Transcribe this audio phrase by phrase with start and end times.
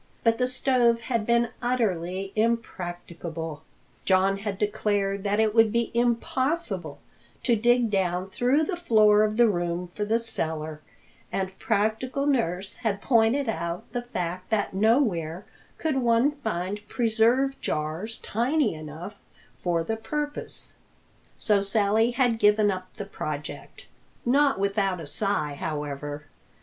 [0.23, 3.61] But the stove had been utterly impracticable,
[4.03, 6.97] John had declared that it would be impossible
[7.43, 10.81] to dig down through the floor of the room for the cellar,
[11.31, 15.45] and practical nurse had pointed out the fact that nowhere
[15.77, 19.17] could one find preserve jars tiny enough
[19.61, 20.73] for the purpose.
[21.37, 23.85] So Sally had given up the project,
[24.25, 26.23] not without a sigh however.